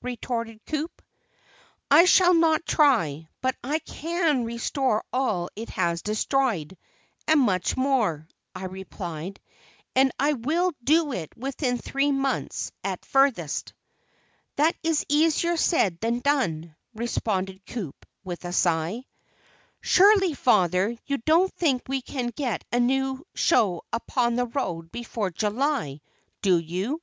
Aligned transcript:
retorted 0.00 0.64
Coup. 0.64 0.88
"I 1.90 2.06
shall 2.06 2.32
not 2.32 2.64
try, 2.64 3.28
but 3.42 3.54
I 3.62 3.80
can 3.80 4.44
restore 4.46 5.04
all 5.12 5.50
it 5.56 5.68
has 5.68 6.00
destroyed, 6.00 6.78
and 7.28 7.38
much 7.38 7.76
more," 7.76 8.26
I 8.54 8.64
replied; 8.64 9.42
"and 9.94 10.10
I 10.18 10.32
will 10.32 10.72
do 10.82 11.12
it 11.12 11.36
within 11.36 11.76
three 11.76 12.10
months 12.12 12.72
at 12.82 13.04
furthest." 13.04 13.74
"That 14.56 14.74
is 14.82 15.04
easier 15.10 15.58
said 15.58 16.00
than 16.00 16.20
done," 16.20 16.74
responded 16.94 17.60
Coup 17.66 17.92
with 18.24 18.46
a 18.46 18.54
sigh. 18.54 19.04
"Surely, 19.82 20.32
Father, 20.32 20.96
you 21.04 21.18
don't 21.18 21.52
think 21.56 21.82
we 21.88 22.00
can 22.00 22.28
get 22.28 22.64
a 22.72 22.80
new 22.80 23.22
show 23.34 23.82
upon 23.92 24.36
the 24.36 24.46
road 24.46 24.90
before 24.90 25.28
July, 25.30 26.00
do 26.40 26.56
you?" 26.56 27.02